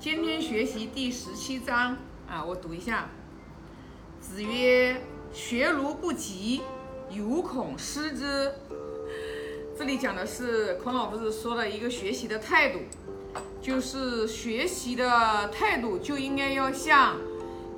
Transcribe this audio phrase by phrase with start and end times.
[0.00, 1.96] 今天学习第十七章
[2.30, 3.08] 啊，我读一下。
[4.20, 5.02] 子曰
[5.34, 6.62] ：“学如不及，
[7.10, 8.52] 犹恐失之。”
[9.76, 12.78] 这里讲的是孔老夫子说的一个学习的态度，
[13.60, 17.16] 就是学习的态度就应该要像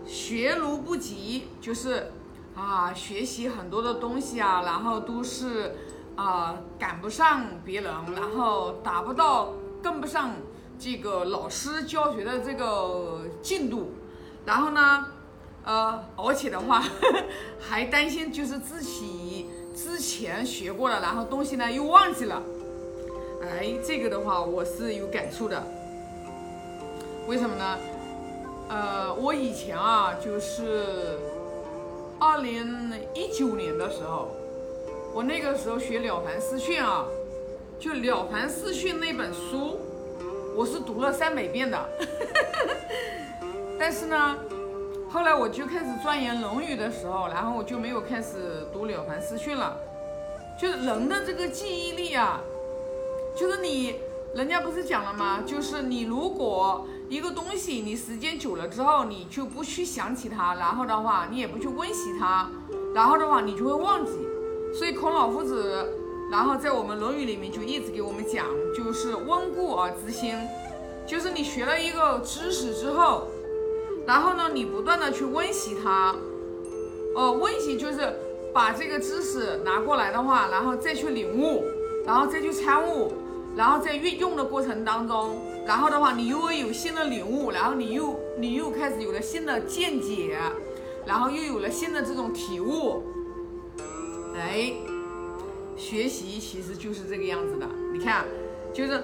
[0.04, 2.12] 学如不及，就是
[2.54, 5.74] 啊，学习很多的东西啊，然后都是
[6.16, 10.34] 啊赶不上别人，然后达不到，跟不上。
[10.82, 13.92] 这个老师教学的这个进度，
[14.46, 15.04] 然后呢，
[15.62, 16.82] 呃，而且的话
[17.60, 22.42] 还担心就是自己之前学过了，然后东西呢又忘记了。
[23.42, 25.62] 哎，这个的话我是有感触的。
[27.28, 27.78] 为什么呢？
[28.70, 31.18] 呃，我以前啊，就是
[32.18, 34.28] 二零一九年的时候，
[35.12, 37.04] 我那个时候学《了凡四训》啊，
[37.78, 39.78] 就《了凡四训》那本书。
[40.56, 41.88] 我是读了三百遍的，
[43.78, 44.36] 但是呢，
[45.08, 49.76] 后来我就开始钻研《论语》的时候，然后我就没有开始读《了凡四训》了。
[50.60, 52.40] 就是人的这个记忆力啊，
[53.34, 53.94] 就是你，
[54.34, 55.42] 人家不是讲了吗？
[55.46, 62.50] 就是你如果一个东西你时间久了之后，你就不去想起它，然后的话你也不去温习它，
[62.94, 64.12] 然后的话你就会忘记。
[64.74, 65.96] 所以孔老夫子。
[66.30, 70.36] 然后在我们《论语》里面就一直给我们讲，就是温故而知新，
[71.04, 73.26] 就是你学了一个知识之后，
[74.06, 76.14] 然后呢，你不断的去温习它，
[77.16, 78.14] 哦，温习就是
[78.52, 81.64] 把这个知识拿过来的话，然后再去领悟，
[82.06, 83.12] 然后再去参悟，
[83.56, 85.36] 然后在运用的过程当中，
[85.66, 90.38] 然后的话，你又有新的领悟，然后你又你又开始有了新的见解，
[91.04, 93.02] 然后又有了新的这种体悟，
[94.36, 94.72] 哎。
[95.80, 98.26] 学习其实就是这个样子的，你看，
[98.72, 99.02] 就是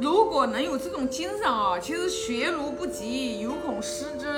[0.00, 4.28] 如果能有这种精神啊，其实学如不及，犹恐失之。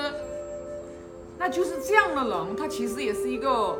[1.37, 3.77] 那就是这样的人，他其实也是一个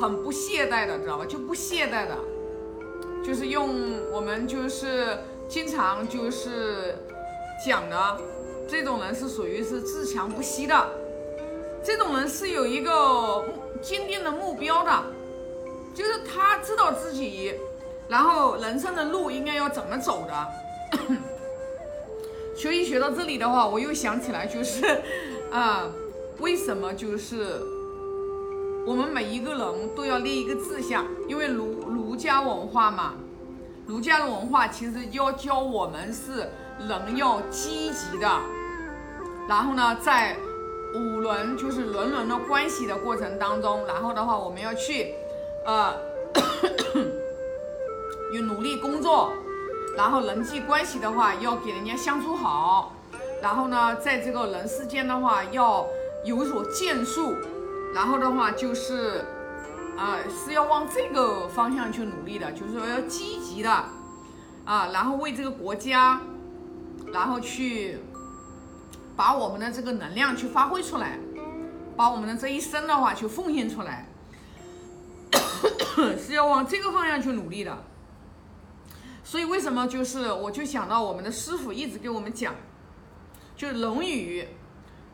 [0.00, 1.26] 很不懈怠的，知道吧？
[1.26, 2.16] 就不懈怠的，
[3.24, 5.18] 就是用我们就是
[5.48, 6.94] 经常就是
[7.66, 8.18] 讲的
[8.68, 10.88] 这种人是属于是自强不息的，
[11.82, 13.44] 这种人是有一个
[13.82, 15.04] 坚定的目标的。
[15.94, 17.54] 就是他知道自己，
[18.08, 20.48] 然后人生的路应该要怎么走的。
[22.56, 24.84] 所以学到这里的话，我又想起来，就是
[25.50, 25.86] 啊，
[26.38, 27.60] 为什么就是
[28.86, 31.06] 我们每一个人都要立一个志向？
[31.28, 33.14] 因为儒儒家文化嘛，
[33.86, 36.50] 儒家的文化其实要教我们是
[36.88, 38.28] 人要积极的，
[39.48, 40.36] 然后呢，在
[40.94, 45.14] 五伦就是伦伦的关系的过程当中，然后的话，我们要去。
[45.64, 45.94] 呃，
[48.34, 49.32] 有努力工作，
[49.96, 52.92] 然后人际关系的话要给人家相处好，
[53.40, 55.86] 然后呢，在这个人世间的话要
[56.24, 57.36] 有所建树，
[57.94, 59.24] 然后的话就是，
[59.96, 63.70] 啊，是要往这个方向去努力的，就是说要积极的，
[64.64, 66.20] 啊，然后为这个国家，
[67.12, 67.98] 然后去
[69.14, 71.20] 把我们的这个能量去发挥出来，
[71.96, 74.08] 把我们的这一生的话去奉献出来。
[76.18, 77.84] 是要往这个方向去努力的，
[79.22, 82.54] 所以为什么就是我就想到我们的师傅一直给我们讲，
[83.56, 84.42] 就《论语》，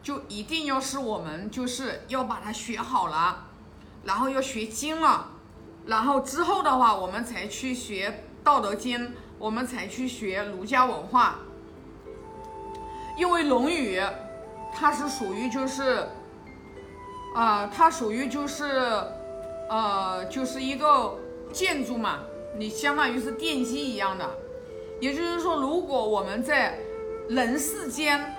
[0.02, 3.46] 就一定要是我们就是要把它学好了，
[4.04, 5.30] 然后要学精了，
[5.86, 8.10] 然后之后的话我们才去学
[8.44, 11.40] 《道德经》，我们才去学儒家文化，
[13.16, 13.98] 因为《论语》
[14.72, 16.08] 它是属于就是，
[17.34, 19.17] 啊，它属于就是。
[19.68, 21.14] 呃，就是一个
[21.52, 22.20] 建筑嘛，
[22.56, 24.24] 你相当于是奠基一样的。
[24.98, 26.78] 也就是说，如果我们在
[27.28, 28.34] 人世间，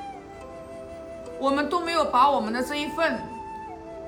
[1.39, 3.21] 我们都没有把我们的这一份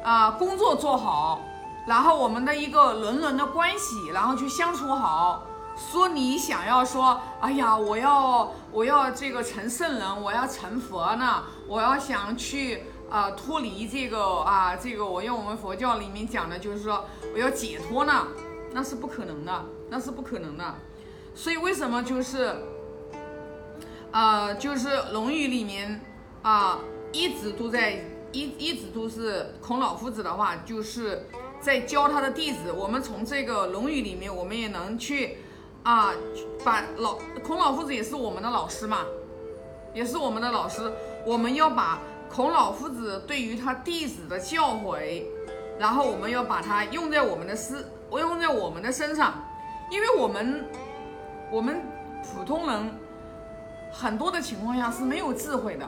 [0.03, 1.41] 啊工作做好，
[1.87, 5.43] 然后我们的一个人伦的关系，然后去相处好，
[5.77, 12.83] 说你想要说，哎呀，我要我要这个成圣人，我要成佛呢，我要想去。
[13.11, 17.03] 啊，脱离这个啊，这个我用我们佛教里面讲的，就是说
[17.33, 18.25] 我要解脱呢，
[18.71, 20.75] 那是不可能的，那是不可能的。
[21.35, 22.55] 所以为什么就是，
[24.11, 25.99] 呃，就是《论语》里面
[26.41, 26.79] 啊，
[27.11, 31.27] 一直都在一一直都是孔老夫子的话，就是
[31.59, 32.71] 在教他的弟子。
[32.71, 35.39] 我们从这个《论语》里面，我们也能去
[35.83, 36.13] 啊，
[36.63, 38.99] 把老孔老夫子也是我们的老师嘛，
[39.93, 40.89] 也是我们的老师，
[41.25, 41.99] 我们要把。
[42.33, 45.21] 孔老夫子对于他弟子的教诲，
[45.77, 49.43] 然后我们要把它用在我们的思，用在我们的身上，
[49.89, 50.65] 因为我们，
[51.51, 51.81] 我们
[52.23, 52.89] 普通人，
[53.91, 55.85] 很多的情况下是没有智慧的，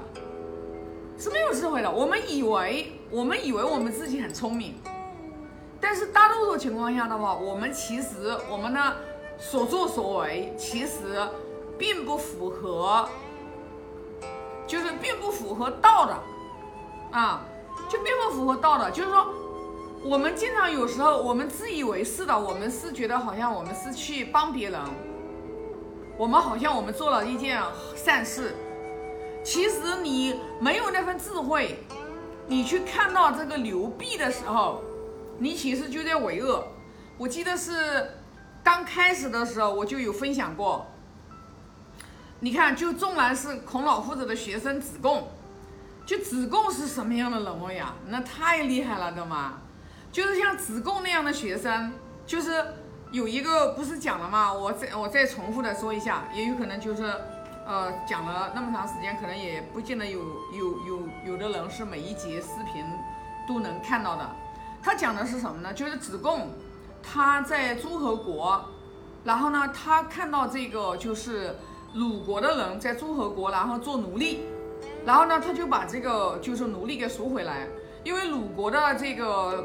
[1.18, 1.90] 是没有智慧的。
[1.90, 4.76] 我们以为我们以为我们自己很聪明，
[5.80, 8.98] 但是大多数情况下的话，我们其实我们的
[9.38, 11.26] 所作所为其实
[11.78, 13.08] 并不符合，
[14.68, 16.14] 就是并不符合道的
[17.14, 17.46] 啊，
[17.88, 19.34] 就并不符合道的，就是说。
[20.06, 24.78] 我们经常有时候，我们自以为是的，我们是觉得好像我们是去帮别人，
[26.18, 27.64] 我们好像我们做了一件
[27.96, 28.54] 善事。
[29.46, 31.86] 其实你没有那份智慧，
[32.48, 34.82] 你去看到这个流弊的时候，
[35.38, 36.68] 你其实就在为恶。
[37.18, 38.10] 我记得是
[38.62, 40.86] 刚开始的时候，我就有分享过。
[42.42, 45.30] 你看，就纵然是孔老夫子的学生子贡，
[46.06, 47.94] 就子贡是什么样的人物呀？
[48.08, 49.60] 那太厉害了，对吗？
[50.12, 51.94] 就是像子贡那样的学生，
[52.26, 52.64] 就是
[53.12, 54.54] 有一个不是讲了吗？
[54.54, 57.04] 我再我再重复的说一下，也有可能就是，
[57.66, 60.20] 呃，讲了那么长时间，可能也不见得有
[60.54, 62.86] 有有有的人是每一节视频
[63.48, 64.30] 都能看到的。
[64.84, 65.74] 他讲的是什么呢？
[65.74, 66.50] 就是子贡
[67.02, 68.66] 他在诸侯国，
[69.24, 71.56] 然后呢，他看到这个就是
[71.94, 74.42] 鲁国的人在诸侯国，然后做奴隶，
[75.06, 77.68] 然后呢，他就把这个就是奴隶给赎回来，
[78.04, 79.64] 因为鲁国的这个。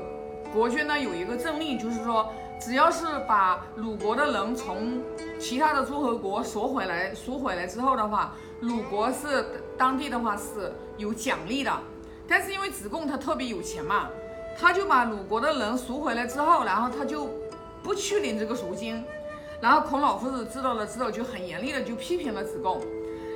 [0.50, 4.98] 国君呢有一个政令，就是说，只要是把鲁国的人从
[5.38, 9.44] 其他的诸侯国赎回来，赎回来之后的话，鲁国是
[9.76, 11.70] 当地的话是有奖励的。
[12.26, 14.08] 但是因为子贡他特别有钱嘛，
[14.58, 17.28] 他就把鲁国的人赎回来之后，然后他就
[17.82, 19.04] 不去领这个赎金。
[19.60, 22.80] 然后孔老夫子知道了之后，就很严厉的就批评了子贡，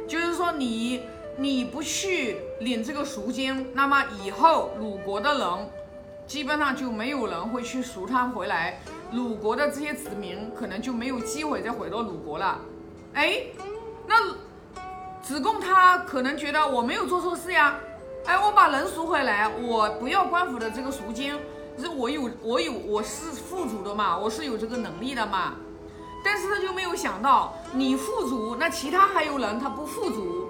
[0.09, 1.03] 就是说你
[1.37, 5.71] 你不去领这个赎金，那么以后鲁国的人。
[6.25, 8.81] 基本上就没有人会去赎他回来，
[9.13, 12.59] 鲁国的这些子民可能就没有机会再回到鲁国了。
[13.13, 13.43] 哎，
[14.07, 14.33] 那
[15.21, 17.77] 子贡他可能觉得我没有做错事呀，
[18.25, 21.37] 哎，我把人赎回来，我不要官府的这个赎金，
[21.77, 25.55] 是我有我有我是富足的嘛，我是有这个能力的嘛。
[26.25, 30.42] 但是他就没有想到，你富足，那其他还有人他不富足，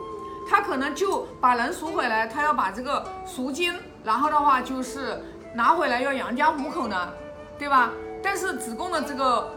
[0.48, 3.74] 他可能就把人赎回来，他要把这个赎金，
[4.04, 5.22] 然后的话就是。
[5.54, 7.12] 拿回来要养家糊口呢，
[7.58, 7.92] 对吧？
[8.22, 9.52] 但是子贡的这个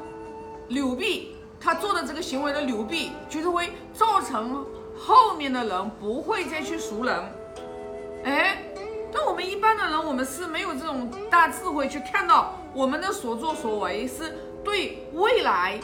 [0.68, 4.66] 扭弊，他做的这个行为的扭弊，就是会造成
[5.00, 7.18] 后面的人不会再去赎人。
[8.26, 8.62] 哎，
[9.10, 15.80] 但我们一般的人，我们是没有这种大智慧去看到我们的所作所为是对未来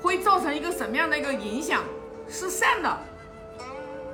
[0.00, 1.82] 会造成一个什么样的一个影响，
[2.28, 2.98] 是善的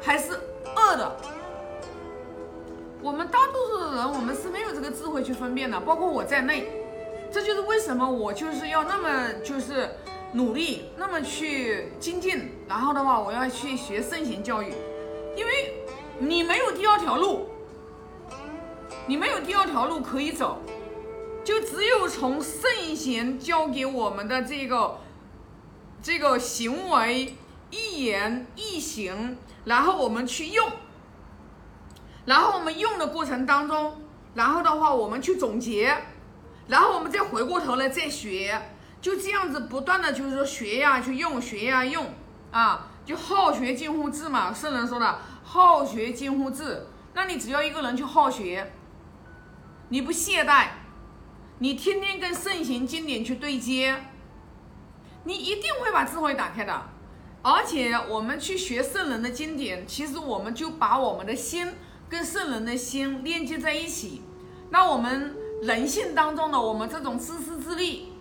[0.00, 1.17] 还是恶的？
[3.00, 6.69] 我们大多数的人，我们是没有这个智慧去分辨的，包括我在内。
[7.31, 9.91] 这就是为什么我就是要那么就是
[10.33, 12.50] 努力，那么去精进。
[12.67, 14.73] 然后的话，我要去学圣贤教育，
[15.37, 15.85] 因为
[16.19, 17.50] 你没有第二条路，
[19.06, 20.59] 你没有第二条路可以走，
[21.45, 24.99] 就只有从圣贤教给我们的这个
[26.03, 27.37] 这个行为、
[27.71, 30.70] 一言一行，然后我们去用。
[32.25, 34.02] 然后我们用的过程当中，
[34.34, 35.96] 然后的话我们去总结，
[36.66, 38.60] 然后我们再回过头来再学，
[39.00, 42.12] 就这样子不断的就是说学呀去用，学呀用
[42.50, 44.52] 啊，就好学近乎智嘛。
[44.52, 48.75] 圣人说的好学近乎智，那你只要一个人去好学，
[49.88, 50.66] 你不懈怠，
[51.61, 54.04] 你天天跟圣贤经典去对接，
[55.25, 56.83] 你一定会把智慧打开的。
[57.50, 61.73] 而且我们去学圣人的经典，其实我们就把我们的心。
[62.11, 64.23] 跟圣人的心链接在一起，
[64.71, 68.14] 那我们人性当中的我们这种自私自利，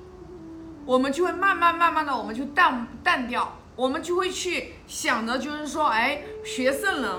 [0.85, 7.11] 我们就会慢慢慢慢的，我们就淡淡掉，我们就会去想着，就是说，哎，学圣人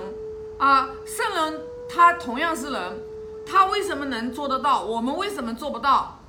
[0.59, 2.99] 啊，圣人他同样是人，
[3.47, 4.83] 他为什么能做得到？
[4.83, 6.21] 我们为什么做不到？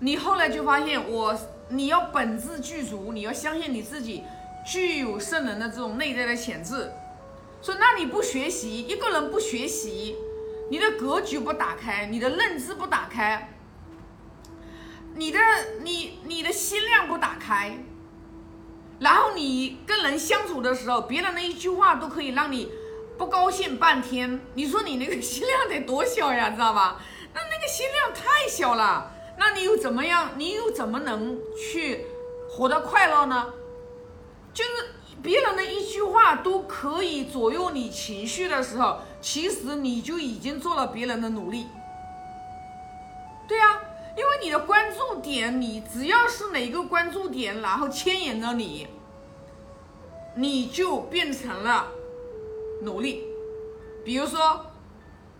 [0.00, 1.38] 你后来就发现，我
[1.68, 4.24] 你要本质具足，你要相信你自己
[4.64, 6.90] 具有圣人的这种内在的潜质。
[7.62, 10.16] 说，那你不学习，一个人不学习，
[10.70, 13.54] 你的格局不打开，你的认知不打开，
[15.14, 15.38] 你的
[15.82, 17.78] 你你的心量不打开，
[19.00, 22.70] 然后你跟人相处的时候，别人的一句话都可以让你
[23.16, 24.40] 不高兴半天。
[24.54, 27.00] 你说你那个心量得多小呀，知道吧？
[27.32, 30.32] 那那个心量太小了，那你又怎么样？
[30.36, 32.04] 你又怎么能去
[32.50, 33.54] 活得快乐呢？
[34.54, 34.70] 就是。
[35.22, 41.66] 别人的一句话都可以左右你情绪的时候，其实你就已经做了别人的努力。
[43.48, 43.80] 对呀，
[44.18, 48.86] 因为你的关注点，你只要是哪个关注点，然后牵引着你，
[50.36, 51.88] 你就变成了
[52.82, 53.24] 奴隶。
[54.04, 54.66] 比如说，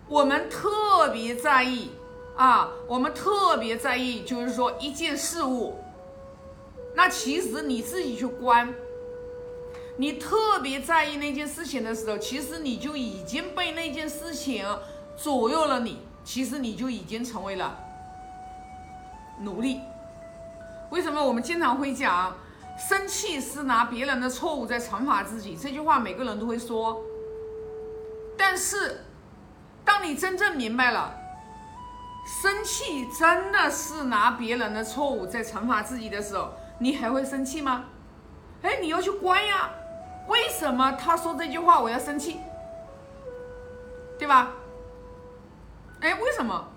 [0.09, 1.91] 我们特别在意
[2.37, 5.77] 啊，我们特别在意，就是说一件事物，
[6.95, 8.73] 那其实你自己去观，
[9.97, 14.67] 你特别在意那件事情的时候，其实你就已经被那件事情
[15.17, 17.79] 左右了你，其实你就已经成为了
[19.41, 19.81] 奴隶。
[20.91, 22.37] 为什么我们经常会讲，
[22.77, 25.57] 生气是拿别人的错误在惩罚自己？
[25.57, 27.01] 这句话每个人都会说。
[28.37, 29.05] 但是，
[29.85, 31.15] 当你真正明白了，
[32.43, 37.85] 生气真的是拿别人的错误在惩罚自己的时候，你还会生气吗？
[38.63, 39.71] 哎，你要去关呀。
[40.27, 42.41] 为什么他说这句话我要生气？
[44.19, 44.53] 对吧？
[46.01, 46.69] 哎，为什么？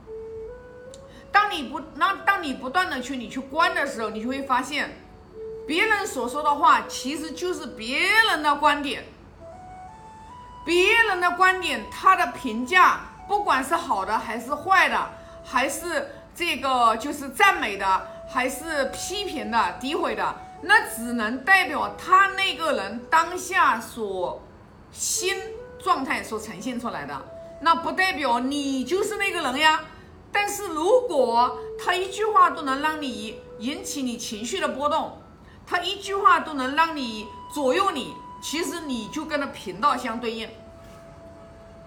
[1.31, 4.97] 当你不那当你不断的去你去观的时候，你就会发现，
[5.67, 7.99] 别人所说的话其实就是别
[8.29, 9.03] 人的观点。
[10.65, 15.09] 别人的观点，他的评价，不管是好的还是坏的，
[15.45, 24.41] 还是这个就是赞美的，还是批评的、诋毁的，那只能代表他那个人当下所
[24.91, 25.35] 心
[25.79, 27.21] 状态所呈现出来的，
[27.61, 29.85] 那不代表你就是那个人呀。
[30.31, 35.19] 但是如果他一句话都能让你引起你情绪的波动，
[35.65, 40.47] 他一句话都能让你左右你，其实你就跟他频道相对应。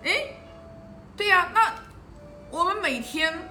[0.04, 0.10] 哎，
[1.16, 1.74] 对呀，那
[2.50, 3.50] 我们每天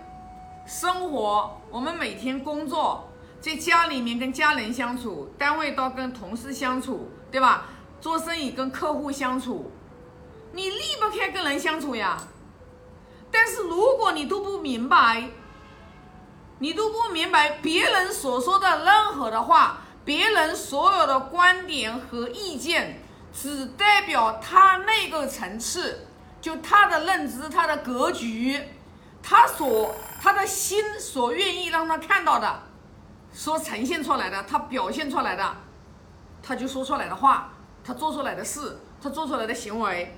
[0.65, 3.08] 生活，我们每天工作，
[3.41, 7.65] 在家里面跟家人相处，单位到跟同事相处，对吧？
[8.01, 9.72] 做生意跟客户相处，
[10.53, 12.17] 你离不开跟人相处呀。
[13.31, 15.29] 但是如果你都不明白，
[16.60, 23.01] 你都不明白别人所说的任何的话，别人所有的观点和意见，
[23.34, 26.08] 只代表他那个层次，
[26.41, 28.60] 就他的认知、他的格局，
[29.22, 32.63] 他所他的心所愿意让他看到的，
[33.31, 35.55] 所呈现出来的，他表现出来的，
[36.41, 40.15] 他就说出来的话，他做出来的事，他做出来的行为。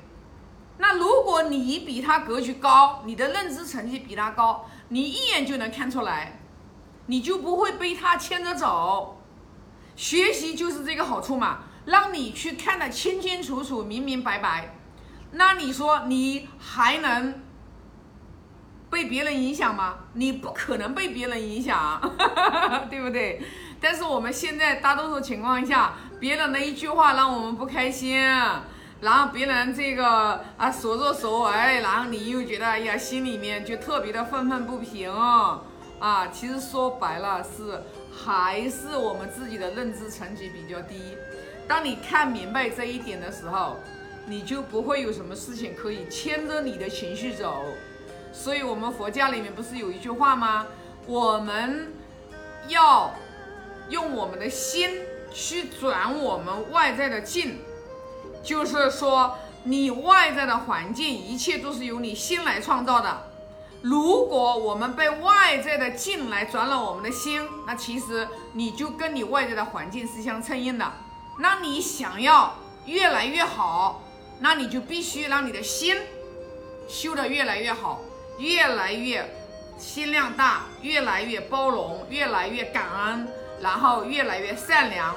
[0.78, 6.40] 那如果你比他格局高，你的认知层级比他高，你一眼就能看出来，
[7.06, 9.22] 你就不会被他牵着走。
[9.96, 14.76] 学习就是这个好处嘛，让你去看得清清楚楚、明明白白。
[15.34, 17.42] 那你说你还能
[18.92, 19.96] 被别人影响吗？
[20.14, 22.00] 你不可能被别人影响，
[22.92, 23.42] 对不对？
[23.80, 28.20] 但是我们现在大多数情况下，别人的一句话让我们不开心。
[29.00, 35.62] 然后别人这个啊所作所为，然后你又觉得哎呀，心里面就特别的愤愤不平啊。
[36.32, 37.82] 其实说白了是
[38.14, 41.18] 还是我们自己的认知层级比较低。
[41.68, 43.78] 当你看明白这一点的时候，
[44.28, 47.64] 你就不会有什么事情可以牵着你的情绪走。
[48.32, 50.68] 所以，我们佛教里面不是有一句话吗？
[51.06, 51.94] 我们
[52.68, 53.14] 要
[53.90, 55.02] 用我们的心
[55.34, 57.60] 去转我们外在的境。
[58.44, 63.28] 就是说，你外在的环境，一切都是由你心来创造的。
[63.82, 70.92] 如果我们被外在的境来转了我们的心，那其实你就跟你外在的环境是相称应的。
[71.40, 74.02] 那你想要越来越好，
[74.40, 75.98] 那你就必须让你的心
[76.88, 78.02] 修得越来越好，
[78.38, 79.28] 越来越
[79.78, 83.28] 心量大，越来越包容，越来越感恩，
[83.62, 85.10] 然后越来越善良。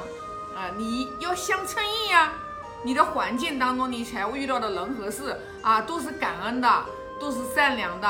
[0.55, 2.33] 啊，你要相称应呀。
[2.83, 6.85] 你的环境当中，你才会遇到的人和事啊，都是感恩的，
[7.19, 8.09] 都是善良的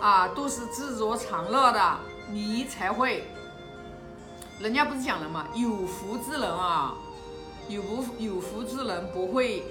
[0.00, 1.98] 啊，都是知足常乐的，
[2.28, 3.24] 你才会。
[4.58, 5.28] 人家不是讲了。
[5.28, 5.46] 吗？
[5.54, 6.94] 有福之人啊，
[7.68, 9.62] 有福有福之人不会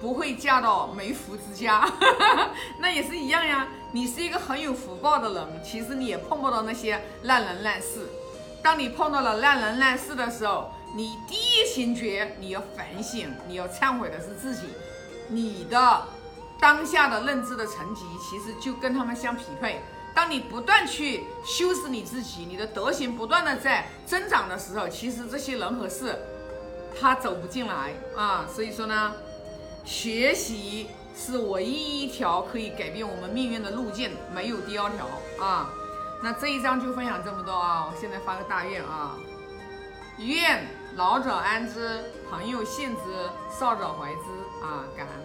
[0.00, 1.88] 不会嫁到没福之家，
[2.78, 3.68] 那也是一样呀。
[3.92, 8.08] 你是一个很有福报的人，其实你也碰不到那些烂人烂事。
[8.62, 14.62] 当你碰到了烂人烂事的时候，你第一情觉，你要反省，你要忏悔的是自己，
[15.28, 16.02] 你的
[16.58, 19.80] 当下的认知的层级，其实就跟他们相匹配。
[20.14, 26.16] 当你不断去修饰你自己，你的德行不断的在增长的时候，其实这些人和事，
[27.00, 28.46] 他走不进来啊。
[28.52, 29.12] 所以说呢，
[29.84, 35.06] 学习是唯一一条可以改变我们命运的路径，没有第二条
[35.44, 35.70] 啊。
[36.22, 39.16] 那这一章就分享这么多啊，我现在发个大愿啊，
[40.18, 40.66] 愿。
[40.96, 44.86] 老者安之，朋友信之，少者怀之啊！
[44.96, 45.23] 感恩。